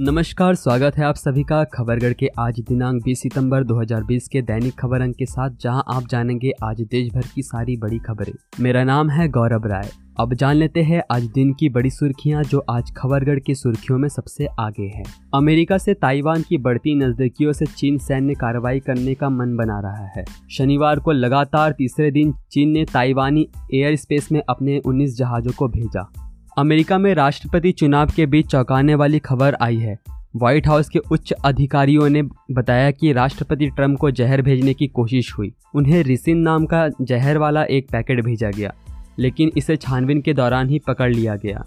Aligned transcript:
नमस्कार, 0.00 0.54
स्वागत 0.54 0.96
है 0.96 1.04
आप 1.04 1.14
सभी 1.14 1.42
का 1.42 1.64
खबरगढ़ 1.64 2.12
के 2.12 2.26
आज 2.38 2.60
दिनांक 2.60 3.02
20 3.02 3.22
सितंबर 3.22 3.64
2020 3.64 4.28
के 4.28 4.42
दैनिक 4.42 4.74
खबर 4.78 5.00
अंक 5.00 5.16
के 5.16 5.26
साथ, 5.26 5.50
जहाँ 5.60 5.84
आप 5.88 6.06
जानेंगे 6.08 6.52
आज 6.64 6.80
देश 6.80 7.12
भर 7.12 7.22
की 7.34 7.42
सारी 7.42 7.76
बड़ी 7.76 7.98
खबरें। 7.98 8.32
मेरा 8.60 8.84
नाम 8.84 9.10
है 9.10 9.28
गौरव 9.28 9.66
राय। 9.66 9.90
अब 10.20 10.34
जान 10.34 10.56
लेते 10.56 10.82
हैं 10.82 11.02
आज 11.12 11.22
दिन 11.22 11.52
की 11.52 11.68
बड़ी 11.68 11.90
सुर्खियाँ 11.90 12.44
जो 12.44 12.58
आज 12.58 12.92
खबरगढ़ 12.96 13.38
की 13.38 13.54
सुर्खियों 13.54 13.98
में 13.98 14.08
सबसे 14.08 14.46
आगे 14.46 14.86
है। 14.86 15.02
अमेरिका 15.34 15.78
से 15.78 15.94
ताइवान 15.94 16.42
की 16.42 16.58
बढ़ती 16.58 16.94
नजदीकियों 16.94 17.52
से 17.52 17.66
चीन 17.66 17.98
सैन्य 17.98 18.34
कार्रवाई 18.34 18.80
करने 18.80 19.14
का 19.14 19.28
मन 19.28 19.56
बना 19.56 19.80
रहा 19.80 20.06
है। 20.06 20.24
शनिवार 20.50 20.98
को 20.98 21.12
लगातार 21.12 21.72
तीसरे 21.72 22.10
दिन 22.10 22.34
चीन 22.50 22.70
ने 22.70 22.84
ताइवानी 22.84 23.48
एयर 23.74 23.96
स्पेस 23.96 24.32
में 24.32 24.42
अपने 24.48 24.78
19 24.78 25.18
जहाजों 25.18 25.52
को 25.52 25.68
भेजा। 25.68 26.10
अमेरिका 26.58 26.96
में 26.98 27.12
राष्ट्रपति 27.14 27.70
चुनाव 27.72 28.10
के 28.16 28.24
बीच 28.26 28.46
चौंकाने 28.46 28.94
वाली 28.94 29.18
खबर 29.18 29.56
आई 29.62 29.76
है। 29.76 29.96
व्हाइट 30.36 30.66
हाउस 30.68 30.88
के 30.88 30.98
उच्च 30.98 31.32
अधिकारियों 31.32 32.08
ने 32.08 32.22
बताया 32.52 32.90
कि 32.90 33.12
राष्ट्रपति 33.12 33.66
ट्रंप 33.66 33.98
को 33.98 34.10
जहर 34.10 34.42
भेजने 34.42 34.74
की 34.74 34.86
कोशिश 34.86 35.32
हुई। 35.38 35.52
उन्हें 35.74 36.02
रिसिन 36.02 36.38
नाम 36.38 36.66
का 36.66 36.88
जहर 37.02 37.38
वाला 37.38 37.62
एक 37.62 37.86
पैकेट 37.92 38.24
भेजा 38.24 38.50
गया, 38.50 38.72
लेकिन 39.18 39.50
इसे 39.56 39.76
छानबीन 39.76 40.20
के 40.20 40.34
दौरान 40.34 40.68
ही 40.68 40.78
पकड़ 40.78 41.12
लिया 41.14 41.36
गया। 41.36 41.64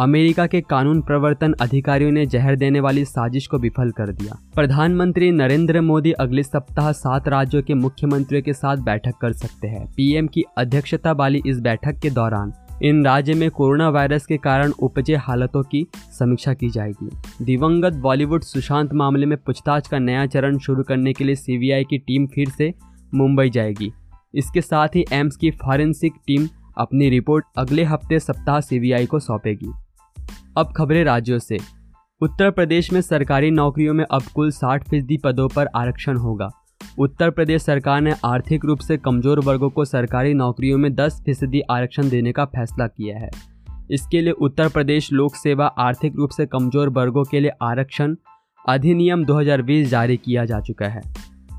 अमेरिका 0.00 0.46
के 0.46 0.60
कानून 0.60 1.00
प्रवर्तन 1.02 1.54
अधिकारियों 1.60 2.10
ने 2.10 2.26
जहर 2.26 2.56
देने 2.56 2.80
वाली 2.80 3.04
साजिश 3.04 3.46
को 3.46 3.58
विफल 3.58 3.90
कर 3.90 4.12
दिया। 4.12 4.38
प्रधानमंत्री 4.54 5.30
नरेंद्र 5.30 5.80
मोदी 5.80 6.12
अगले 6.12 6.42
सप्ताह 6.42 6.90
सात 6.92 7.28
राज्यों 7.28 7.62
के 7.62 7.74
मुख्यमंत्रियों 7.74 8.42
के 8.42 8.52
साथ 8.52 8.76
बैठक 8.76 9.14
कर 9.20 9.32
सकते 9.34 9.68
हैं। 9.68 9.86
पीएम 9.86 10.26
की 10.26 10.44
अध्यक्षता 10.58 11.12
वाली 11.12 11.42
इस 11.46 11.60
बैठक 11.60 11.98
के 11.98 12.10
दौरान 12.10 12.52
इन 12.84 13.04
राज्य 13.04 13.34
में 13.34 13.50
कोरोना 13.50 13.88
वायरस 13.88 14.26
के 14.26 14.36
कारण 14.36 14.70
उपजे 14.70 15.16
हालतों 15.16 15.62
की 15.62 15.86
समीक्षा 16.18 16.54
की 16.54 16.70
जाएगी। 16.70 17.44
दिवंगत 17.44 17.92
बॉलीवुड 17.92 18.42
सुशांत 18.42 18.94
मामले 18.94 19.26
में 19.26 19.38
पूछताछ 19.38 19.88
का 19.88 19.98
नया 19.98 20.26
चरण 20.26 20.58
शुरू 20.58 20.82
करने 20.82 21.12
के 21.12 21.24
लिए 21.24 21.34
सीबीआई 21.34 21.84
की 21.84 21.98
टीम 21.98 22.26
फिर 22.26 22.48
से 22.48 22.74
मुंबई 23.14 23.50
जाएगी। 23.50 23.92
इसके 24.34 24.60
साथ 24.60 24.88
ही 24.88 25.04
एम्स 25.12 25.36
की 25.36 25.50
फॉरेंसिक 25.50 26.12
टीम 26.26 26.48
अपनी 26.78 27.10
रिपोर्ट 27.10 27.44
अगले 27.56 27.84
हफ़्ते 27.84 28.18
सप्ताह 28.18 28.60
सीबीआई 28.60 29.06
को 29.06 29.18
सौंपेगी। 29.18 29.72
अब 30.56 30.72
खबरें 30.76 31.04
राज्यों 31.04 31.38
से। 31.38 31.58
उत्तर 32.20 32.50
प्रदेश 32.50 32.92
में 32.92 33.00
सरकारी 33.00 33.50
नौकरियों 33.50 33.94
में 33.94 34.04
अब 34.10 34.22
कुल 34.22 34.50
60 34.50 34.88
फ़ीसदी 34.88 35.16
पदों 35.16 35.48
पर 35.48 35.68
आरक्षण 35.76 36.16
होगा। 36.16 36.50
उत्तर 36.98 37.30
प्रदेश 37.30 37.62
सरकार 37.62 38.00
ने 38.00 38.14
आर्थिक 38.24 38.64
रूप 38.64 38.78
से 38.78 38.96
कमज़ोर 38.96 39.40
वर्गों 39.40 39.70
को 39.70 39.84
सरकारी 39.84 40.34
नौकरियों 40.34 40.78
में 40.78 40.94
10 40.94 41.20
फ़ीसदी 41.24 41.60
आरक्षण 41.60 42.08
देने 42.08 42.32
का 42.32 42.44
फैसला 42.44 42.86
किया 42.86 43.18
है। 43.18 43.30
इसके 43.90 44.20
लिए 44.20 44.32
उत्तर 44.32 44.68
प्रदेश 44.68 45.12
लोक 45.12 45.34
सेवा 45.34 45.66
आर्थिक 45.66 46.16
रूप 46.16 46.30
से 46.30 46.46
कमज़ोर 46.46 46.88
वर्गों 46.88 47.24
के 47.24 47.40
लिए 47.40 47.50
आरक्षण 47.62 48.16
अधिनियम 48.68 49.24
2020 49.24 49.88
जारी 49.88 50.16
किया 50.16 50.44
जा 50.44 50.60
चुका 50.60 50.88
है। 50.88 51.02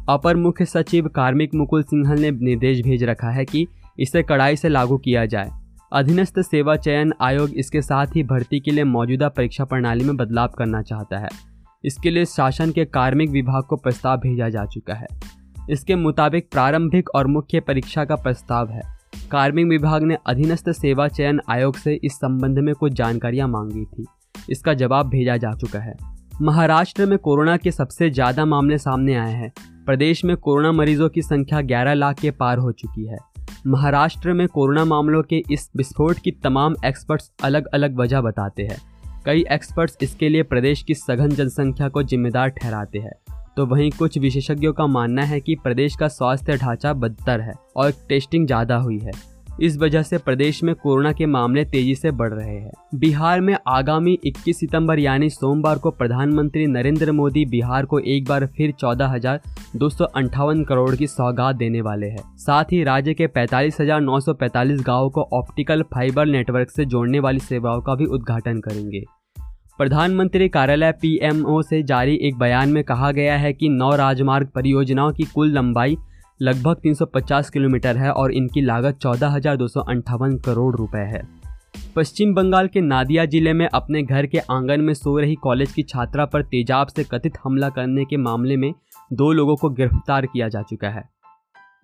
अपर 0.10 0.36
मुख्य 0.36 0.66
सचिव 0.66 1.08
कार्मिक 1.08 1.56
मुकुल 1.56 1.84
सिंघल 1.84 2.20
ने 2.20 2.32
निर्देश 2.32 2.82
भेज 2.82 3.04
रखा 3.04 3.30
है 3.30 3.46
कि 3.46 3.68
इसे 4.00 4.24
कड़ाई 4.24 4.56
से 4.56 4.70
लागू 4.70 4.98
किया 4.98 5.26
जाए। 5.26 5.50
अधीनस्थ 5.94 6.40
सेवा 6.40 6.76
चयन 6.76 7.14
आयोग 7.22 7.54
इसके 7.54 7.82
साथ 7.82 8.16
ही 8.16 8.24
भर्ती 8.24 8.60
के 8.60 8.72
लिए 8.72 8.84
मौजूदा 8.84 9.30
परीक्षा 9.30 9.66
प्रणाली 9.66 10.04
में 10.04 10.16
बदलाव 10.18 10.48
करना 10.48 10.82
चाहता 10.82 11.20
है। 11.20 11.53
इसके 11.86 12.10
लिए 12.10 12.26
शासन 12.26 12.72
के 12.72 12.86
कार्मिक 12.86 13.30
विभाग 13.30 13.64
को 13.64 13.76
प्रस्ताव 13.76 14.18
भेजा 14.18 14.50
जा 14.50 14.66
चुका 14.66 14.94
है। 14.94 15.08
इसके 15.70 15.96
मुताबिक 15.96 16.48
प्रारंभिक 16.52 17.10
और 17.16 17.28
मुख्य 17.28 17.60
परीक्षा 17.60 18.06
का 18.06 18.16
प्रस्ताव 18.16 18.70
है। 18.70 18.82
कार्मिक 19.32 19.68
विभाग 19.68 20.04
ने 20.04 20.18
अधीनस्थ 20.28 20.72
सेवा 20.72 21.08
चयन 21.08 21.40
आयोग 21.50 21.76
से 21.76 22.00
इस 22.04 22.14
संबंध 22.14 22.60
में 22.60 22.76
कुछ 22.76 22.94
जानकारियाँ 22.94 23.48
मांगी 23.48 23.86
थी। 23.86 24.06
इसका 24.50 24.74
जवाब 24.74 25.10
भेजा 25.10 25.38
जा 25.38 25.54
चुका 25.54 25.80
है। 25.80 25.94
महाराष्ट्र 26.42 27.06
में 27.06 27.18
कोरोना 27.18 27.58
के 27.58 27.72
सबसे 27.72 28.10
ज़्यादा 28.10 28.46
मामले 28.46 28.78
सामने 28.78 29.16
आए 29.16 29.34
हैं। 29.34 29.54
प्रदेश 29.86 30.26
में 30.26 30.38
कोरोना 30.38 30.72
मरीजों 30.72 31.10
की 31.10 31.22
संख्या 31.22 31.62
11 31.62 31.94
लाख 31.94 32.20
के 32.20 32.32
पार 32.32 32.58
हो 32.58 32.72
चुकी 32.72 33.06
है। 33.06 33.18
महाराष्ट्र 33.68 34.34
में 34.34 34.48
कोरोना 34.48 34.86
मामलों 34.86 35.24
के 35.24 35.44
इस 35.52 35.70
विस्फोट 35.78 36.20
की 36.20 36.32
तमाम 36.32 36.76
एक्सपर्ट्स 36.86 37.32
अलग 37.44 37.66
अलग 37.66 38.00
वजह 38.00 38.22
बताते 38.22 38.64
हैं। 38.64 38.93
कई 39.26 39.44
एक्सपर्ट्स 39.52 39.98
इसके 40.02 40.30
लिए 40.30 40.44
प्रदेश 40.44 40.82
की 40.84 40.94
सघन 40.94 41.30
जनसंख्या 41.30 41.90
को 41.90 42.04
जिम्मेदार 42.04 42.50
ठहराते 42.50 43.00
हैं। 43.00 43.12
तो 43.58 43.66
वहीं 43.66 43.90
कुछ 43.92 44.18
विशेषज्ञों 44.18 44.74
का 44.74 44.88
मानना 44.88 45.24
है 45.24 45.40
कि 45.42 45.56
प्रदेश 45.56 45.96
का 45.96 46.08
स्वास्थ्य 46.08 46.58
ढांचा 46.58 46.94
बदतर 46.94 47.42
है 47.42 47.54
और 47.76 47.92
टेस्टिंग 48.10 48.48
ज़्यादा 48.48 48.78
हुई 48.78 49.00
है। 49.00 49.12
इस 49.62 49.78
वजह 49.78 50.02
से 50.02 50.18
प्रदेश 50.18 50.64
में 50.64 50.74
कोरोना 50.76 51.12
के 51.12 51.26
मामले 51.26 51.64
तेज़ी 51.66 51.96
से 51.96 52.12
बढ़ 52.12 52.34
रहे 52.34 52.56
हैं। 52.56 52.72
बिहार 52.96 53.42
में 53.42 53.56
आगामी 53.68 54.18
21 54.26 54.60
सितंबर 54.60 55.00
यानी 55.00 55.30
सोमवार 55.30 55.78
को 55.78 55.92
प्रधानमंत्री 55.92 56.66
नरेंद्र 56.68 57.12
मोदी 57.12 57.46
बिहार 57.46 57.86
को 57.86 58.00
एक 58.00 58.28
बार 58.30 58.46
फिर 58.48 58.72
चौदह 58.72 59.08
हज़ार 59.08 59.42
दो 59.76 59.90
सौ 59.90 60.06
अंठावन 60.06 60.64
करोड़ 60.64 60.96
की 60.96 61.08
सौगात 61.08 61.56
देने 61.56 61.82
वाले 61.82 62.08
हैं। 62.08 62.24
साथ 62.38 62.72
ही 62.72 62.84
राज्य 62.84 63.14
के 63.14 63.28
पैतालीस 63.28 63.78
हज़ार 63.82 64.02
नौ 64.02 64.20
सौ 64.20 64.34
गाँव 64.34 65.10
को 65.10 65.30
ऑप्टिकल 65.34 65.84
फाइबर 65.84 66.26
नेटवर्क 66.26 66.70
से 66.70 66.86
जोड़ने 66.86 67.20
वाली 67.20 67.40
सेवाओं 67.40 67.82
का 67.82 67.96
भी 67.96 68.06
उद्घाटन 68.06 68.60
करेंगे। 68.60 69.04
प्रधानमंत्री 69.78 70.48
कार्यालय 70.50 70.92
पीएमओ 70.92 71.62
से 71.62 71.82
जारी 71.84 72.16
एक 72.22 72.38
बयान 72.38 72.70
में 72.70 72.84
कहा 72.84 73.12
गया 73.12 73.38
है 73.38 73.54
कि 73.54 73.70
नौ 73.70 73.96
राजमार्ग 73.96 74.48
परियोजनाओं 74.48 75.12
की 75.12 75.24
कुल 75.24 75.52
लंबाई 75.52 75.98
लगभग 76.40 76.82
350 76.82 77.50
किलोमीटर 77.50 77.98
है 77.98 78.12
और 78.12 78.32
इनकी 78.32 78.62
लागत 78.62 78.98
चौदह 78.98 79.40
करोड़ 80.40 80.76
रुपए 80.76 81.06
है। 81.08 81.22
पश्चिम 81.96 82.34
बंगाल 82.34 82.68
के 82.68 82.82
नादिया 82.82 83.26
ज़िले 83.26 83.54
में 83.54 83.68
अपने 83.68 84.02
घर 84.04 84.26
के 84.26 84.40
आँगन 84.52 84.82
में 84.82 84.94
सो 84.94 85.18
रही 85.20 85.36
कॉलेज 85.36 85.72
की 85.72 85.84
छात्रा 85.84 86.26
पर 86.26 86.42
तेजाब 86.42 86.88
से 86.88 87.04
कथित 87.04 87.34
हमला 87.44 87.70
करने 87.70 88.06
के 88.06 88.18
मामले 88.18 88.58
में 88.58 88.74
दो 89.14 89.32
लोगों 89.32 89.56
को 89.56 89.70
गिरफ़्तार 89.70 90.26
किया 90.26 90.48
जा 90.48 90.62
चुका 90.62 90.90
है। 90.90 91.04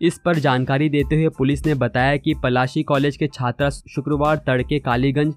इस 0.01 0.19
पर 0.25 0.35
जानकारी 0.35 0.89
देते 0.89 1.15
हुए 1.15 1.29
पुलिस 1.29 1.65
ने 1.65 1.73
बताया 1.75 2.17
कि 2.17 2.33
पलाशी 2.33 2.83
कॉलेज 2.83 3.17
के 3.17 3.27
छात्रा 3.27 3.69
शुक्रवार 3.69 4.37
तड़के 4.37 4.79
कालीगंज 4.79 5.33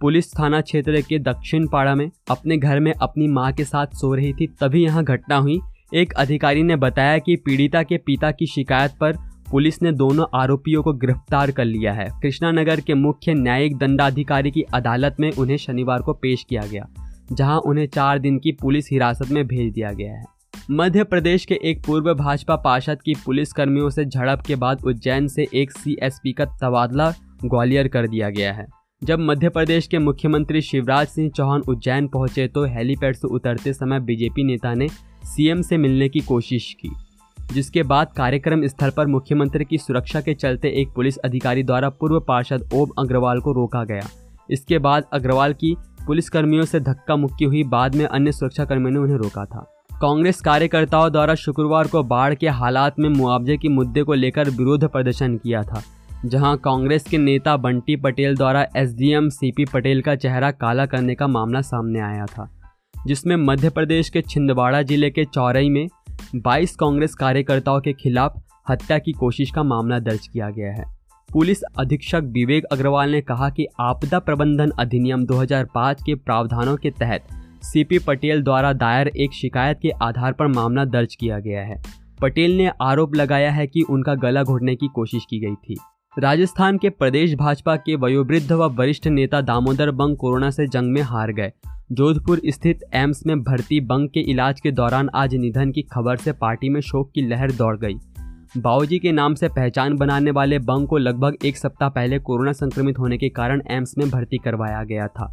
पुलिस 0.00 0.32
थाना 0.32 0.60
क्षेत्र 0.60 1.00
के 1.00 1.18
दक्षिण 1.18 1.66
पाड़ा 1.68 1.94
में 1.94 2.10
अपने 2.30 2.56
घर 2.56 2.80
में 2.80 2.92
अपनी 2.92 3.28
माँ 3.28 3.52
के 3.52 3.64
साथ 3.64 3.86
सो 3.94 4.14
रही 4.14 4.32
थी, 4.32 4.46
तभी 4.60 4.84
यहाँ 4.84 5.04
घटना 5.04 5.36
हुई। 5.36 5.60
एक 5.92 6.12
अधिकारी 6.12 6.62
ने 6.62 6.76
बताया 6.76 7.18
कि 7.18 7.36
पीड़िता 7.36 7.82
के 7.82 7.96
पिता 7.96 8.30
की 8.30 8.46
शिकायत 8.46 8.90
पर 9.00 9.16
पुलिस 9.50 9.82
ने 9.82 9.92
दोनों 9.92 10.24
आरोपियों 10.34 10.82
को 10.82 10.92
गिरफ़्तार 10.94 11.50
कर 11.50 11.64
लिया 11.64 11.92
है। 11.92 12.06
कृष्णानगर 12.22 12.80
के 12.80 12.94
मुख्य 12.94 13.34
न्यायिक 13.34 13.76
दंडाधिकारी 13.76 14.50
की 14.50 14.62
अदालत 14.74 15.16
में 15.20 15.30
उन्हें 15.32 15.56
शनिवार 15.56 16.02
को 16.02 16.12
पेश 16.12 16.44
किया 16.48 16.62
गया, 16.62 16.86
जहाँ 17.32 17.58
उन्हें 17.60 17.86
चार 17.86 18.18
दिन 18.18 18.38
की 18.38 18.52
पुलिस 18.52 18.88
हिरासत 18.92 19.30
में 19.30 19.46
भेज 19.46 19.72
दिया 19.72 19.92
गया 19.92 20.12
है। 20.12 20.24
मध्य 20.70 21.04
प्रदेश 21.04 21.44
के 21.44 21.58
एक 21.64 21.84
पूर्व 21.86 22.12
भाजपा 22.14 22.56
पार्षद 22.56 23.02
की 23.02 23.14
पुलिस 23.24 23.52
कर्मियों 23.52 23.90
से 23.90 24.04
झड़प 24.04 24.42
के 24.46 24.56
बाद 24.56 24.84
उज्जैन 24.84 25.28
से 25.28 25.48
एक 25.54 25.70
सीएसपी 25.70 26.32
का 26.32 26.44
तबादला 26.62 27.10
ग्वालियर 27.44 27.88
कर 27.88 28.08
दिया 28.08 28.30
गया 28.30 28.52
है। 28.52 28.66
जब 29.02 29.18
मध्य 29.20 29.48
प्रदेश 29.48 29.86
के 29.86 29.98
मुख्यमंत्री 29.98 30.60
शिवराज 30.62 31.06
सिंह 31.06 31.30
चौहान 31.30 31.62
उज्जैन 31.68 32.08
पहुँचे 32.08 32.46
तो 32.48 32.64
हेलीपैड 32.68 33.16
से 33.16 33.28
उतरते 33.28 33.72
समय 33.72 34.00
बीजेपी 34.00 34.44
नेता 34.44 34.74
ने 34.74 34.88
सीएम 35.24 35.62
से 35.62 35.76
मिलने 35.76 36.08
की 36.08 36.20
कोशिश 36.20 36.72
की, 36.80 36.90
जिसके 37.52 37.82
बाद 37.82 38.12
कार्यक्रम 38.12 38.66
स्थल 38.66 38.90
पर 38.90 39.06
मुख्यमंत्री 39.06 39.64
की 39.64 39.78
सुरक्षा 39.78 40.20
के 40.20 40.34
चलते 40.34 40.68
एक 40.80 40.92
पुलिस 40.94 41.18
अधिकारी 41.18 41.62
द्वारा 41.62 41.88
पूर्व 41.90 42.20
पार्षद 42.20 42.68
ओम 42.74 42.90
अग्रवाल 42.98 43.40
को 43.40 43.52
रोका 43.52 43.84
गया। 43.84 44.08
इसके 44.50 44.78
बाद 44.78 45.04
अग्रवाल 45.12 45.52
की 45.54 45.74
पुलिसकर्मियों 46.06 46.64
से 46.64 46.80
धक्का 46.80 47.16
मुक्की 47.16 47.44
हुई, 47.44 47.62
बाद 47.64 47.94
में 47.94 48.04
अन्य 48.04 48.32
सुरक्षाकर्मियों 48.32 48.90
ने 48.90 48.98
उन्हें 48.98 49.16
रोका 49.16 49.44
था। 49.44 49.66
कांग्रेस 50.00 50.40
कार्यकर्ताओं 50.40 51.10
द्वारा 51.12 51.34
शुक्रवार 51.34 51.86
को 51.86 52.02
बाढ़ 52.02 52.34
के 52.34 52.48
हालात 52.48 52.98
में 52.98 53.08
मुआवजे 53.08 53.56
के 53.56 53.68
मुद्दे 53.68 54.02
को 54.02 54.14
लेकर 54.14 54.50
विरोध 54.50 54.84
प्रदर्शन 54.84 55.36
किया 55.36 55.62
था, 55.62 55.82
जहाँ 56.24 56.56
कांग्रेस 56.56 57.04
के 57.04 57.18
नेता 57.18 57.56
बंटी 57.56 57.96
पटेल 57.96 58.36
द्वारा 58.36 58.66
एसडीएम 58.76 59.28
सीपी 59.28 59.64
पटेल 59.64 60.00
का 60.02 60.14
चेहरा 60.16 60.50
काला 60.52 60.86
करने 60.86 61.14
का 61.14 61.26
मामला 61.26 61.60
सामने 61.62 62.00
आया 62.00 62.26
था। 62.26 62.48
जिसमें 63.06 63.36
मध्य 63.36 63.70
प्रदेश 63.70 64.08
के 64.08 64.22
छिंदवाड़ा 64.22 64.82
ज़िले 64.82 65.10
के 65.10 65.24
चौरई 65.24 65.68
में 65.68 65.86
22 66.36 66.74
कांग्रेस 66.76 67.14
कार्यकर्ताओं 67.14 67.80
के 67.80 67.92
खिलाफ 67.92 68.40
हत्या 68.70 68.98
की 68.98 69.12
कोशिश 69.12 69.50
का 69.50 69.62
मामला 69.62 69.98
दर्ज 69.98 70.26
किया 70.26 70.50
गया 70.50 70.72
है। 70.72 70.84
पुलिस 71.28 71.62
अधीक्षक 71.78 72.22
विवेक 72.24 72.64
अग्रवाल 72.64 73.10
ने 73.10 73.20
कहा 73.20 73.48
कि 73.50 73.66
आपदा 73.80 74.18
प्रबंधन 74.18 74.70
अधिनियम 74.70 75.24
2005 75.26 76.02
के 76.02 76.14
प्रावधानों 76.14 76.76
के 76.76 76.90
तहत 76.90 77.26
सीपी 77.62 77.98
पटेल 77.98 78.42
द्वारा 78.42 78.72
दायर 78.72 79.08
एक 79.08 79.32
शिकायत 79.32 79.78
के 79.82 79.90
आधार 80.02 80.32
पर 80.32 80.46
मामला 80.46 80.84
दर्ज 80.84 81.14
किया 81.14 81.38
गया 81.38 81.62
है। 81.62 81.82
पटेल 82.22 82.56
ने 82.56 82.70
आरोप 82.82 83.14
लगाया 83.14 83.50
है 83.50 83.66
कि 83.66 83.82
उनका 83.82 84.14
गला 84.14 84.42
घोटने 84.42 84.76
की 84.76 84.88
कोशिश 84.88 85.24
की 85.30 85.38
गई 85.40 85.54
थी। 85.54 85.76
राजस्थान 86.18 86.78
के 86.78 86.90
प्रदेश 86.90 87.34
भाजपा 87.34 87.76
के 87.76 87.96
वयोवृद्ध 87.96 88.52
व 88.52 88.68
वरिष्ठ 88.68 89.06
नेता 89.06 89.40
दामोदर 89.40 89.90
बंग 89.90 90.16
कोरोना 90.16 90.50
से 90.50 90.66
जंग 90.66 90.92
में 90.92 91.02
हार 91.02 91.32
गए। 91.32 91.52
जोधपुर 91.90 92.40
स्थित 92.46 92.80
एम्स 92.94 93.24
में 93.26 93.40
भर्ती 93.42 93.80
बंग 93.80 94.08
के 94.08 94.20
इलाज 94.30 94.60
के 94.60 94.70
दौरान 94.70 95.08
आज 95.14 95.34
निधन 95.34 95.70
की 95.70 95.82
खबर 95.82 96.16
से 96.16 96.32
पार्टी 96.32 96.68
में 96.68 96.80
शोक 96.80 97.10
की 97.14 97.22
लहर 97.28 97.52
दौड़ 97.52 97.76
गई। 97.78 97.94
बाऊजी 98.56 98.98
के 98.98 99.12
नाम 99.12 99.34
से 99.34 99.48
पहचान 99.48 99.96
बनाने 99.96 100.30
वाले 100.30 100.58
बंग 100.58 100.86
को 100.86 100.98
लगभग 100.98 101.36
एक 101.44 101.56
सप्ताह 101.56 101.88
पहले 101.88 102.18
कोरोना 102.18 102.52
संक्रमित 102.52 102.98
होने 102.98 103.18
के 103.18 103.28
कारण 103.28 103.62
एम्स 103.68 103.94
में 103.98 104.08
भर्ती 104.10 104.38
करवाया 104.38 104.82
गया 104.84 105.06
था, 105.08 105.28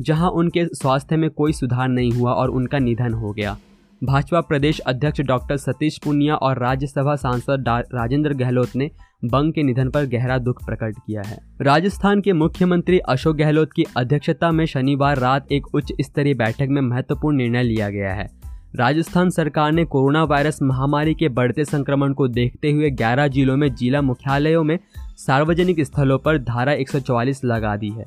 जहाँ 0.00 0.30
उनके 0.30 0.64
स्वास्थ्य 0.66 1.16
में 1.16 1.28
कोई 1.30 1.52
सुधार 1.52 1.88
नहीं 1.88 2.12
हुआ 2.12 2.32
और 2.32 2.50
उनका 2.50 2.78
निधन 2.78 3.14
हो 3.14 3.32
गया। 3.32 3.56
भाजपा 4.02 4.40
प्रदेश 4.40 4.78
अध्यक्ष 4.78 5.20
डॉक्टर 5.20 5.56
सतीश 5.56 5.98
पुनिया 5.98 6.34
और 6.36 6.58
राज्यसभा 6.58 7.16
सांसद 7.16 7.68
राजेंद्र 7.94 8.34
गहलोत 8.34 8.76
ने 8.76 8.90
बंग 9.24 9.52
के 9.52 9.62
निधन 9.62 9.88
पर 9.90 10.04
गहरा 10.06 10.38
दुख 10.38 10.64
प्रकट 10.66 10.96
किया 11.06 11.22
है। 11.22 11.38
राजस्थान 11.60 12.20
के 12.20 12.32
मुख्यमंत्री 12.32 12.98
अशोक 12.98 13.36
गहलोत 13.36 13.72
की 13.72 13.84
अध्यक्षता 13.96 14.50
में 14.50 14.66
शनिवार 14.66 15.18
रात 15.18 15.52
एक 15.52 15.74
उच्च 15.74 15.92
स्तरीय 16.00 16.34
बैठक 16.34 16.66
में 16.70 16.80
महत्वपूर्ण 16.82 17.36
निर्णय 17.36 17.62
लिया 17.62 17.88
गया 17.90 18.14
है। 18.14 18.26
राजस्थान 18.76 19.30
सरकार 19.30 19.72
ने 19.72 19.84
कोरोना 19.84 20.24
वायरस 20.24 20.58
महामारी 20.62 21.14
के 21.14 21.28
बढ़ते 21.28 21.64
संक्रमण 21.64 22.12
को 22.12 22.28
देखते 22.28 22.70
हुए 22.70 22.90
11 22.90 23.28
जिलों 23.28 23.56
में 23.56 23.74
जिला 23.74 24.02
मुख्यालयों 24.02 24.64
में 24.64 24.78
सार्वजनिक 25.16 25.80
स्थलों 25.80 26.18
पर 26.18 26.38
धारा 26.38 26.72
144 26.72 27.44
लगा 27.44 27.76
दी 27.76 27.90
है 27.90 28.04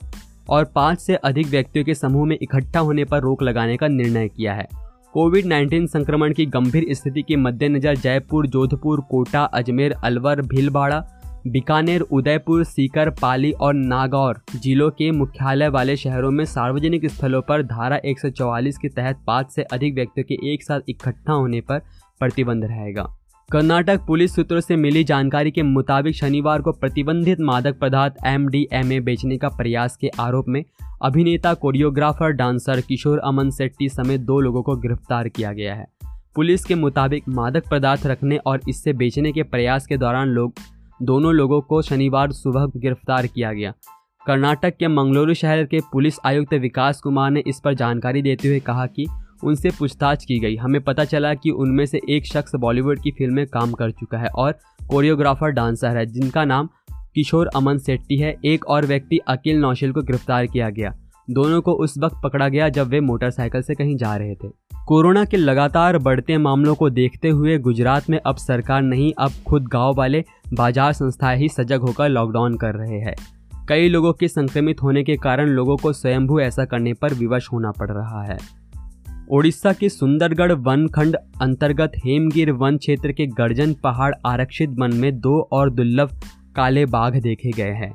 और 0.50 0.72
पाँच 0.75 1.00
से 1.00 1.16
अधिक 1.16 1.48
व्यक्तियों 1.48 1.86
के 1.86 1.94
समूह 1.94 2.25
में 2.25 2.38
इकट्ठा 2.42 2.80
होने 2.80 3.06
पर 3.06 3.19
रोक 3.19 3.44
लगाने 3.44 3.78
का 3.78 3.88
निर्णय 3.88 4.28
किया 4.28 4.54
है। 4.54 4.68
कोविड 5.13 5.46
19 5.46 5.88
संक्रमण 5.88 6.34
की 6.34 6.46
गंभीर 6.46 6.86
स्थिति 6.94 7.22
के 7.22 7.36
मद्देनजर 7.36 7.96
जयपुर, 7.96 8.48
जोधपुर, 8.48 9.02
कोटा, 9.02 9.44
अजमेर, 9.44 9.92
अलवर, 10.04 10.42
भीलवाड़ा, 10.42 11.00
बीकानेर, 11.48 12.02
उदयपुर, 12.02 12.63
सीकर, 12.63 13.10
पाली 13.10 13.52
और 13.52 13.74
नागौर 13.74 14.42
जिलों 14.56 14.90
के 14.92 15.12
मुख्यालय 15.12 15.69
वाले 15.69 15.96
शहरों 15.98 16.31
में 16.31 16.46
सार्वजनिक 16.46 17.06
स्थलों 17.06 17.42
पर 17.42 17.63
धारा 17.63 18.00
144 18.06 18.78
के 18.78 18.90
तहत 18.90 19.24
पाँच 19.28 19.52
से 19.52 19.63
अधिक 19.63 19.96
व्यक्तियों 19.96 20.25
के 20.28 20.54
एक 20.54 20.63
साथ 20.63 20.80
इकट्ठा 20.90 21.34
होने 21.34 21.62
पर 21.62 21.80
प्रतिबंध 22.19 22.66
रहेगा। 22.66 23.18
कर्नाटक 23.51 24.00
पुलिस 24.07 24.36
सूत्रों 24.36 24.59
से 24.59 24.75
मिली 24.75 25.03
जानकारी 25.03 25.51
के 25.51 25.63
मुताबिक 25.63 26.15
शनिवार 26.15 26.62
को 26.62 26.71
प्रतिबंधित 26.71 27.39
मादक 27.39 27.80
पदार्थ 27.80 28.13
एम 28.25 28.48
डी 28.48 29.00
बेचने 29.00 29.38
का 29.38 29.50
प्रयास 29.50 29.98
के 29.98 30.09
आरोप 30.19 30.45
में 30.48 30.63
अभिनेता, 31.01 31.53
कोरियोग्राफर, 31.53 32.31
डांसर 32.31 32.81
किशोर 32.81 33.19
अमन 33.19 33.50
सेट्टी 33.50 33.89
समेत 33.89 34.21
दो 34.21 34.39
लोगों 34.39 34.62
को 34.63 34.75
गिरफ़्तार 34.75 35.30
किया 35.30 35.53
गया 35.53 35.75
है। 35.75 35.86
पुलिस 36.36 36.65
के 36.65 36.75
मुताबिक 36.75 37.24
मादक 37.30 37.63
पदार्थ 37.71 38.06
रखने 38.06 38.38
और 38.38 38.62
इससे 38.69 38.94
बेचने 38.94 39.31
के 39.31 39.44
प्रयास 39.44 39.88
के 39.88 39.98
दौरान 39.98 40.27
लोग, 40.27 40.53
दोनों 41.01 41.33
लोगों 41.33 41.62
को 41.62 41.81
शनिवार 41.81 42.31
सुबह 42.31 42.65
गिरफ़्तार 42.77 43.27
किया 43.27 43.53
गया। 43.53 43.74
कर्नाटक 44.27 44.77
के 44.77 44.88
मंगलुरु 44.88 45.33
शहर 45.33 45.65
के 45.65 45.80
पुलिस 45.92 46.15
आयुक्त 46.25 46.53
विकास 46.53 47.01
कुमार 47.01 47.31
ने 47.31 47.44
इस 47.48 47.59
पर 47.59 47.74
जानकारी 47.74 48.21
देते 48.21 48.48
हुए 48.48 48.59
कहा 48.59 48.86
कि 48.86 49.06
उनसे 49.44 49.70
पूछताछ 49.70 50.26
की 50.26 50.40
गई। 50.40 50.56
हमें 50.56 50.82
पता 50.82 51.06
चला 51.06 51.34
कि 51.34 51.50
उनमें 51.50 51.86
से 51.86 52.02
एक 52.10 52.26
शख्स 52.26 52.56
बॉलीवुड 52.56 53.00
की 53.00 53.12
फ़िल्म 53.12 53.36
में 53.36 53.46
काम 53.48 53.72
कर 53.72 53.92
चुका 53.92 54.18
है 54.18 54.28
और 54.28 54.52
कोरियोग्राफर, 54.90 55.50
डांसर 55.50 55.98
है, 55.98 56.06
जिनका 56.06 56.46
नाम 56.46 56.70
किशोर 57.16 57.48
अमन 57.48 57.78
सेट्टी 57.78 58.18
है। 58.18 58.36
एक 58.46 58.66
और 58.66 58.86
व्यक्ति, 58.86 59.18
अकील 59.28 59.60
नौशिल, 59.60 59.92
को 59.92 60.02
गिरफ़्तार 60.02 60.46
किया 60.46 60.70
गया। 60.70 60.94
दोनों 61.30 61.62
को 61.62 61.74
उस 61.74 61.98
वक्त 61.98 62.22
पकड़ा 62.24 62.48
गया 62.50 62.70
जब 62.70 62.88
वे 62.88 63.00
मोटरसाइकिल 63.00 63.62
से 63.62 63.76
कहीं 63.76 63.96
जा 63.98 64.16
रहे 64.16 64.36
थे। 64.36 64.48
कोरोना 64.88 65.26
के 65.26 65.38
लगातार 65.38 65.98
बढ़ते 65.98 66.38
मामलों 66.38 66.76
को 66.76 66.90
देखते 66.90 67.30
हुए 67.30 67.58
गुजरात 67.58 68.10
में 68.10 68.20
अब 68.26 68.36
सरकार 68.36 68.82
नहीं, 68.82 69.14
अब 69.18 69.32
खुद 69.48 69.68
गाँव 69.68 69.94
वाले 69.94 70.24
बाज़ार 70.54 70.94
संस्थाएँ 70.94 71.38
ही 71.38 71.50
सजग 71.50 71.82
होकर 71.82 72.10
लॉकडाउन 72.10 72.58
कर 72.58 72.76
रहे 72.76 73.00
हैं। 73.00 73.16
कई 73.70 73.90
लोगों 73.90 74.14
के 74.14 74.28
संक्रमित 74.28 74.82
होने 74.84 75.04
के 75.04 75.16
कारण 75.18 75.50
लोगों 75.50 75.78
को 75.78 75.94
स्वयंभू 75.94 76.40
ऐसा 76.40 76.66
करने 76.66 76.94
पर 76.94 77.14
विवश 77.14 77.48
होना 77.54 77.72
पड़ 77.72 77.92
रहा 77.92 78.24
है। 78.24 78.38
ओडिशा 79.33 79.72
के 79.74 79.89
सुंदरगढ़ 79.89 80.51
वन 80.51 80.88
खंड 80.88 81.16
अंतर्गत 81.42 81.92
हेमगिर 81.98 82.51
वन 82.51 82.78
क्षेत्र 82.78 83.12
के 83.12 83.25
गर्जन 83.28 83.74
पहाड़ 83.74 84.13
आरक्षित 84.25 84.69
वन 84.69 84.94
में 84.94 85.19
दो 85.19 85.50
और 85.51 85.69
दुर्लभ 85.69 86.10
काले 86.56 86.86
बाघ 86.86 87.13
देखे 87.18 87.51
गए 87.51 87.72
हैं। 87.72 87.92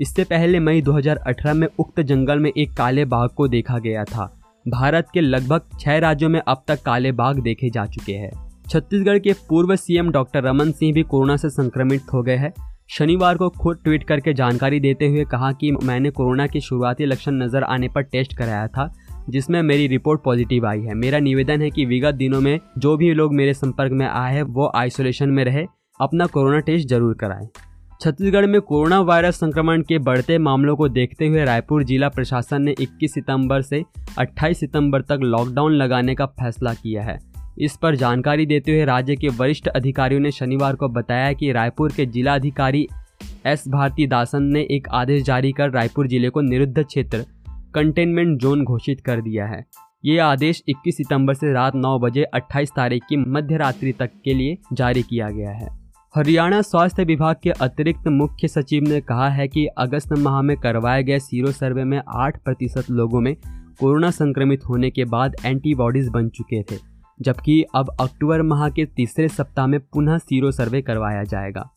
इससे 0.00 0.24
पहले 0.24 0.60
मई 0.60 0.82
2018 0.82 1.54
में 1.54 1.66
उक्त 1.78 2.00
जंगल 2.00 2.38
में 2.38 2.50
एक 2.56 2.72
काले 2.72 3.04
बाघ 3.04 3.28
को 3.30 3.48
देखा 3.48 3.78
गया 3.78 4.04
था। 4.04 4.40
भारत 4.68 5.06
के 5.14 5.20
लगभग 5.20 5.68
छह 5.80 5.98
राज्यों 5.98 6.30
में 6.30 6.40
अब 6.40 6.64
तक 6.68 6.82
काले 6.82 7.12
बाघ 7.12 7.40
देखे 7.40 7.70
जा 7.70 7.86
चुके 7.86 8.12
हैं। 8.12 8.32
छत्तीसगढ़ 8.70 9.18
के 9.18 9.32
पूर्व 9.48 9.76
सीएम 9.76 10.10
डॉक्टर 10.10 10.42
रमन 10.42 10.72
सिंह 10.72 10.94
भी 10.94 11.02
कोरोना 11.02 11.36
से 11.36 11.50
संक्रमित 11.50 12.12
हो 12.14 12.22
गए 12.22 12.36
हैं। 12.36 12.52
शनिवार 12.88 13.36
को 13.36 13.48
खुद 13.50 13.78
ट्वीट 13.84 14.02
करके 14.04 14.32
जानकारी 14.32 14.80
देते 14.80 15.06
हुए 15.06 15.24
कहा 15.24 15.52
कि 15.52 15.70
मैंने 15.72 16.10
कोरोना 16.10 16.46
के 16.46 16.60
शुरुआती 16.60 17.04
लक्षण 17.04 17.32
नज़र 17.32 17.62
आने 17.62 17.88
पर 17.88 18.02
टेस्ट 18.02 18.36
कराया 18.36 18.66
था। 18.68 18.92
जिसमें 19.30 19.60
मेरी 19.62 19.86
रिपोर्ट 19.86 20.22
पॉजिटिव 20.22 20.66
आई 20.66 20.80
है। 20.80 20.94
मेरा 20.94 21.18
निवेदन 21.18 21.62
है 21.62 21.70
कि 21.70 21.84
विगत 21.84 22.14
दिनों 22.14 22.40
में 22.40 22.58
जो 22.78 22.96
भी 22.96 23.12
लोग 23.14 23.34
मेरे 23.34 23.54
संपर्क 23.54 23.92
में 23.92 24.06
आए 24.06 24.34
हैं, 24.34 24.42
वो 24.42 24.70
आइसोलेशन 24.76 25.28
में 25.28 25.44
रहे, 25.44 25.66
अपना 26.00 26.26
कोरोना 26.26 26.58
टेस्ट 26.58 26.88
ज़रूर 26.88 27.14
कराएँ। 27.14 27.48
छत्तीसगढ़ 28.00 28.46
में 28.46 28.60
कोरोना 28.60 29.00
वायरस 29.00 29.36
संक्रमण 29.36 29.82
के 29.82 29.98
बढ़ते 29.98 30.38
मामलों 30.38 30.76
को 30.76 30.88
देखते 30.88 31.26
हुए 31.26 31.44
रायपुर 31.44 31.84
जिला 31.84 32.08
प्रशासन 32.08 32.62
ने 32.62 32.74
21 32.80 33.14
सितंबर 33.14 33.62
से 33.62 33.82
28 34.18 34.60
सितंबर 34.60 35.02
तक 35.02 35.18
लॉकडाउन 35.22 35.72
लगाने 35.72 36.14
का 36.14 36.26
फैसला 36.26 36.74
किया 36.74 37.02
है। 37.02 37.18
इस 37.58 37.76
पर 37.76 37.96
जानकारी 37.96 38.46
देते 38.46 38.72
हुए 38.72 38.84
राज्य 38.84 39.16
के 39.16 39.28
वरिष्ठ 39.28 39.68
अधिकारियों 39.68 40.20
ने 40.20 40.30
शनिवार 40.30 40.76
को 40.76 40.88
बताया 40.88 41.32
कि 41.32 41.52
रायपुर 41.52 41.92
के 41.92 42.06
जिला 42.06 42.34
अधिकारी 42.34 42.86
एस 43.46 43.64
भारती 43.68 44.06
दासन 44.06 44.42
ने 44.42 44.60
एक 44.70 44.88
आदेश 44.92 45.22
जारी 45.22 45.52
कर 45.52 45.70
रायपुर 45.70 46.08
ज़िले 46.08 46.28
को 46.28 46.40
निरुद्ध 46.40 46.82
क्षेत्र 46.82 47.24
कंटेनमेंट 47.74 48.38
जोन 48.40 48.64
घोषित 48.64 49.00
कर 49.00 49.20
दिया 49.20 49.46
है। 49.46 49.64
ये 50.04 50.18
आदेश 50.18 50.62
21 50.68 50.96
सितंबर 50.96 51.34
से 51.34 51.52
रात 51.52 51.76
9 51.76 51.98
बजे 51.98 52.24
28 52.34 52.70
तारीख 52.70 53.02
की 53.08 53.16
मध्य 53.16 53.56
रात्रि 53.56 53.92
तक 53.92 54.10
के 54.24 54.34
लिए 54.34 54.56
जारी 54.72 55.02
किया 55.02 55.30
गया 55.30 55.50
है। 55.50 55.68
हरियाणा 56.14 56.60
स्वास्थ्य 56.62 57.04
विभाग 57.04 57.36
के 57.42 57.50
अतिरिक्त 57.50 58.08
मुख्य 58.08 58.48
सचिव 58.48 58.82
ने 58.82 59.00
कहा 59.00 59.28
है 59.28 59.46
कि 59.48 59.66
अगस्त 59.78 60.12
माह 60.18 60.40
में 60.42 60.56
करवाए 60.56 61.02
गए 61.02 61.18
सीरो 61.18 61.52
सर्वे 61.52 61.84
में 61.84 62.00
8 62.16 62.36
प्रतिशत 62.44 62.90
लोगों 62.90 63.20
में 63.20 63.34
कोरोना 63.80 64.10
संक्रमित 64.10 64.64
होने 64.64 64.90
के 64.90 65.04
बाद 65.04 65.36
एंटीबॉडीज 65.44 66.08
बन 66.08 66.28
चुके 66.28 66.62
थे, 66.62 66.78
जबकि 67.20 67.62
अब 67.74 67.90
अक्टूबर 68.00 68.42
माह 68.42 68.68
के 68.68 68.84
तीसरे 68.86 69.28
सप्ताह 69.28 69.66
में 69.66 69.78
पुनः 69.82 70.18
सीरो 70.18 70.50
सर्वे 70.50 70.82
करवाया 70.82 71.22
जाएगा। 71.24 71.70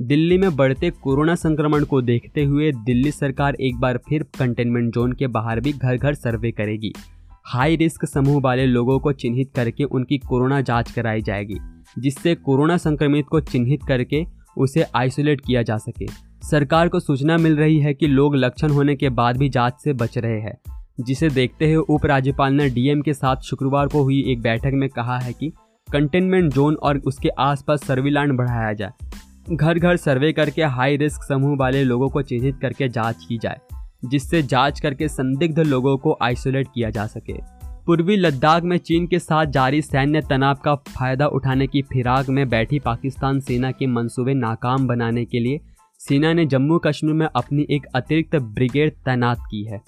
दिल्ली 0.00 0.36
में 0.38 0.54
बढ़ते 0.56 0.88
कोरोना 0.92 1.34
संक्रमण 1.34 1.84
को 1.84 2.00
देखते 2.02 2.42
हुए 2.44 2.70
दिल्ली 2.76 3.10
सरकार 3.10 3.54
एक 3.60 3.76
बार 3.76 3.98
फिर 4.08 4.22
कंटेनमेंट 4.38 4.92
जोन 4.94 5.12
के 5.12 5.26
बाहर 5.26 5.60
भी 5.60 5.72
घर 5.72 5.96
घर 5.96 6.14
सर्वे 6.14 6.50
करेगी। 6.50 6.92
हाई 7.46 7.76
रिस्क 7.76 8.04
समूह 8.04 8.40
वाले 8.42 8.66
लोगों 8.66 8.98
को 9.00 9.12
चिन्हित 9.12 9.52
करके 9.56 9.84
उनकी 9.84 10.18
कोरोना 10.18 10.60
जाँच 10.60 10.90
कराई 10.90 11.22
जाएगी, 11.22 11.58
जिससे 11.98 12.34
कोरोना 12.34 12.76
संक्रमित 12.76 13.26
को 13.26 13.40
चिन्हित 13.42 13.84
करके 13.88 14.24
उसे 14.56 14.84
आइसोलेट 14.96 15.40
किया 15.40 15.62
जा 15.62 15.76
सके। 15.78 16.06
सरकार 16.42 16.88
को 16.88 17.00
सूचना 17.00 17.36
मिल 17.36 17.56
रही 17.56 17.78
है 17.78 17.94
कि 17.94 18.06
लोग 18.06 18.36
लक्षण 18.36 18.70
होने 18.70 18.96
के 18.96 19.08
बाद 19.10 19.36
भी 19.36 19.48
जाँच 19.48 19.80
से 19.84 19.92
बच 19.92 20.18
रहे 20.18 20.40
हैं, 20.40 20.56
जिसे 21.00 21.30
देखते 21.30 21.72
हुए 21.72 21.84
उपराज्यपाल 21.88 22.52
ने 22.52 22.68
डीएम 22.70 23.02
के 23.02 23.14
साथ 23.14 23.36
शुक्रवार 23.42 23.86
को 23.86 24.02
हुई 24.02 24.24
एक 24.28 24.42
बैठक 24.42 24.72
में 24.74 24.88
कहा 24.88 25.18
है 25.18 25.32
कि 25.32 25.52
कंटेनमेंट 25.88 26.52
जोन 26.52 26.74
और 26.74 26.98
उसके 26.98 27.28
आसपास 27.28 27.84
सर्विलांस 27.84 28.30
बढ़ाया 28.34 28.72
जाए। 28.72 28.92
घर 29.52 29.78
घर 29.78 29.96
सर्वे 29.96 30.32
करके 30.32 30.62
हाई 30.64 30.96
रिस्क 30.96 31.22
समूह 31.22 31.56
वाले 31.56 31.82
लोगों 31.84 32.08
को 32.08 32.22
चिन्हित 32.22 32.58
करके 32.62 32.88
जाँच 32.88 33.24
की 33.28 33.36
जाए, 33.38 33.58
जिससे 34.04 34.42
जाँच 34.42 34.80
करके 34.80 35.08
संदिग्ध 35.08 35.58
लोगों 35.58 35.96
को 35.98 36.16
आइसोलेट 36.22 36.68
किया 36.74 36.90
जा 36.90 37.06
सके। 37.06 37.34
पूर्वी 37.86 38.16
लद्दाख 38.16 38.62
में 38.62 38.76
चीन 38.78 39.06
के 39.06 39.18
साथ 39.18 39.46
जारी 39.46 39.82
सैन्य 39.82 40.20
तनाव 40.20 40.54
का 40.54 40.74
फ़ायदा 40.74 41.26
उठाने 41.28 41.66
की 41.66 41.82
फिराक 41.82 42.28
में 42.28 42.48
बैठी 42.48 42.78
पाकिस्तान 42.78 43.40
सेना 43.40 43.70
के 43.70 43.86
मंसूबे 43.86 44.34
नाकाम 44.34 44.86
बनाने 44.86 45.24
के 45.24 45.40
लिए 45.40 45.60
सेना 46.00 46.32
ने 46.32 46.46
जम्मू 46.46 46.78
कश्मीर 46.78 47.14
में 47.14 47.26
अपनी 47.26 47.66
एक 47.70 47.86
अतिरिक्त 47.94 48.36
ब्रिगेड 48.36 48.92
तैनात 49.04 49.46
की 49.50 49.64
है। 49.64 49.80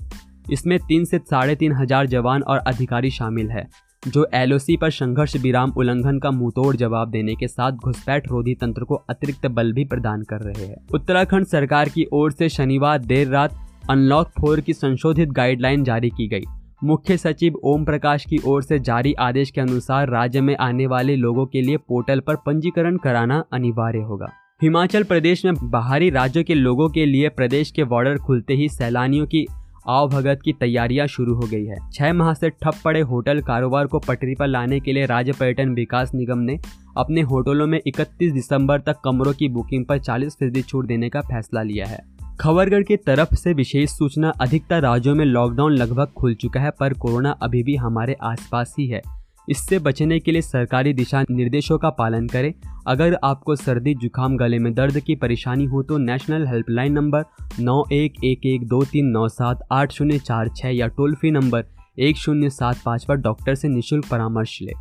इसमें 0.51 0.79
तीन 0.79 1.05
से 1.05 1.19
साढ़े 1.21 1.57
तीन 1.57 1.73
हज़ार 1.73 2.07
जवान 2.07 2.43
और 2.43 2.59
अधिकारी 2.59 3.11
शामिल 3.11 3.51
है। 3.51 3.67
जो 4.03 4.27
एलओसी 4.35 4.77
पर 4.77 4.91
संघर्ष, 4.91 5.37
विराम, 5.37 5.73
उल्लंघन 5.77 6.19
का 6.19 6.31
मुंहतोड़ 6.31 6.77
जवाब 6.77 7.11
देने 7.11 7.35
के 7.35 7.49
साथ 7.49 7.73
घुसपैठ 7.73 8.29
रोधी 8.29 8.55
तंत्र 8.55 8.85
को 8.85 8.95
अतिरिक्त 9.11 9.47
बल 9.47 9.73
भी 9.73 9.85
प्रदान 9.85 10.23
कर 10.23 10.41
रहे 10.41 10.67
हैं। 10.67 10.77
उत्तराखंड 10.95 11.47
सरकार 11.47 11.89
की 11.89 12.07
ओर 12.13 12.33
से 12.33 12.49
शनिवार 12.49 12.99
देर 12.99 13.29
रात 13.29 13.55
अनलॉक 13.91 14.31
फोर 14.41 14.61
की 14.61 14.73
संशोधित 14.73 15.29
गाइडलाइन 15.29 15.85
जारी 15.85 16.11
की 16.11 16.29
गई। 16.29 16.45
मुख्य 16.85 17.17
सचिव 17.17 17.55
ओम 17.65 17.85
प्रकाश 17.85 18.25
की 18.25 18.39
ओर 18.47 18.63
से 18.63 18.79
जारी 18.79 19.15
आदेश 19.15 19.51
के 19.51 19.61
अनुसार 19.61 20.09
राज्य 20.09 20.41
में 20.41 20.57
आने 20.57 20.87
वाले 20.87 21.17
लोगों 21.17 21.47
के 21.47 21.63
लिए 21.63 21.77
पोर्टल 21.77 22.21
पर 22.21 22.37
पंजीकरण 22.37 22.97
कराना 22.97 23.45
अनिवार्य 23.53 23.99
होगा। 23.99 24.27
हिमाचल 24.63 25.03
प्रदेश 25.03 25.45
में 25.45 25.55
बाहरी 25.63 26.11
राज्यों 26.11 26.45
के 26.45 26.55
लोगों 26.55 26.89
के 26.89 27.07
लिए 27.07 27.29
प्रदेश 27.29 27.71
के 27.71 27.85
बॉर्डर 27.85 28.19
खुलते 28.19 28.55
ही 28.55 28.69
सैलानियों 28.69 29.27
की 29.27 29.47
आवभगत 29.89 30.41
की 30.45 30.53
तैयारियाँ 30.53 31.07
शुरू 31.07 31.35
हो 31.35 31.41
गई 31.41 31.65
है। 31.65 31.77
छह 31.93 32.13
माह 32.13 32.35
से 32.35 32.51
ठप 32.51 32.75
पड़े 32.85 33.01
होटल 33.01 33.41
कारोबार 33.41 33.87
को 33.87 33.99
पटरी 33.99 34.35
पर 34.35 34.47
लाने 34.47 34.81
के 34.81 34.93
लिए 34.93 35.07
राज्य 35.07 35.33
पर्यटन 35.33 35.69
विकास 35.69 36.11
निगम 36.15 36.39
ने 36.39 36.59
अपने 36.97 37.21
होटलों 37.21 37.67
में 37.67 37.81
31 37.87 38.33
दिसंबर 38.33 38.81
तक 38.81 38.97
कमरों 39.05 39.33
की 39.33 39.49
बुकिंग 39.49 39.85
पर 39.85 39.99
40 39.99 40.37
फ़ीसदी 40.39 40.63
छूट 40.63 40.87
देने 40.87 41.09
का 41.09 41.21
फैसला 41.21 41.63
लिया 41.63 41.87
है। 41.87 41.99
खबरगढ़ 42.41 42.83
की 42.83 42.97
तरफ़ 42.97 43.35
से 43.35 43.53
विशेष 43.53 43.91
सूचना, 43.91 44.31
अधिकतर 44.31 44.81
राज्यों 44.81 45.15
में 45.15 45.25
लॉकडाउन 45.25 45.73
लगभग 45.73 46.07
खुल 46.07 46.35
चुका 46.35 46.61
है, 46.61 46.71
पर 46.71 46.93
कोरोना 46.93 47.31
अभी 47.31 47.63
भी 47.63 47.77
हमारे 47.77 48.17
आसपास 48.23 48.75
ही 48.79 48.87
है। 48.87 49.18
इससे 49.49 49.79
बचने 49.79 50.19
के 50.21 50.33
लिए 50.33 50.43
सरकारी 50.43 50.93
दिशा 50.93 51.25
निर्देशों 51.31 51.79
का 51.79 51.91
पालन 51.91 52.27
करें। 52.27 52.53
अगर 52.87 53.19
आपको 53.25 53.57
सर्दी, 53.57 53.95
जुकाम, 53.95 54.37
गले 54.37 54.59
में 54.59 54.73
दर्द 54.75 54.99
की 55.01 55.15
परेशानी 55.15 55.65
हो 55.65 55.83
तो 55.83 55.99
नेशनल 55.99 56.47
हेल्पलाइन 56.47 56.93
नंबर 56.93 57.25
नौ 57.61 57.85
एक 57.93 58.25
एक 58.25 58.47
एक 58.47 58.67
दो 58.69 58.83
तीन 58.85 59.07
नौ 59.07 59.29
सात 59.29 59.67
आठ 59.73 59.93
शून्य 59.93 60.19
चार 60.19 60.49
छः 60.49 60.69
या 60.69 60.87
टोल 60.87 61.15
फ्री 61.15 61.31
नंबर 61.31 61.65
एक 61.99 62.17
शून्य 62.17 62.51
सात 62.51 62.77
पाँच 62.85 63.05
पर 63.05 63.17
डॉक्टर 63.17 63.55
से 63.55 63.69
निशुल्क 63.69 64.09
परामर्श 64.11 64.59
ले। 64.63 64.73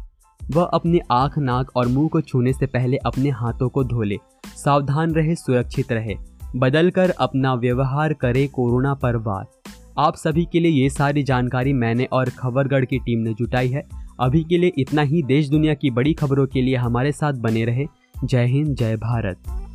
वह 0.42 0.64
अपनी 0.64 1.00
आँख, 1.12 1.38
नाक 1.38 1.72
और 1.76 1.88
मुँह 1.88 2.08
को 2.08 2.22
छूने 2.22 2.54
से 2.54 2.66
पहले 2.66 2.98
अपने 2.98 3.30
हाथों 3.30 3.70
को 3.70 3.84
धो 3.84 4.02
ले। 4.02 4.18
सावधान 4.48 5.12
रहे, 5.12 5.36
सुरक्षित 5.36 5.92
रहे। 5.92 6.16
बदल 6.56 6.90
कर 6.90 7.10
अपना 7.10 7.54
व्यवहार 7.54 8.14
करे 8.14 8.48
कोरोना 8.48 8.94
पर 8.94 9.16
वार। 9.16 9.46
आप 10.00 10.16
सभी 10.16 10.46
के 10.52 10.60
लिए 10.60 10.72
ये 10.72 10.90
सारी 10.90 11.24
जानकारी 11.24 11.74
मैंने 11.74 12.06
और 12.06 12.30
खबरगढ़ 12.30 12.86
की 12.86 13.00
टीम 13.00 13.20
ने 13.20 13.34
जुटाई 13.34 13.68
है। 13.68 14.07
अभी 14.20 14.44
के 14.44 14.58
लिए 14.58 14.72
इतना 14.78 15.02
ही। 15.02 15.24
देश 15.24 15.50
दुनिया 15.50 15.74
की 15.74 15.92
बड़ी 15.92 16.14
खबरों 16.14 16.48
के 16.48 16.62
लिए 16.62 16.76
हमारे 16.76 17.12
साथ 17.12 17.34
बने 17.34 17.66
रहे। 17.66 17.86
जय 18.24 18.46
हिंद, 18.46 18.76
जय 18.76 18.96
भारत। 18.96 19.67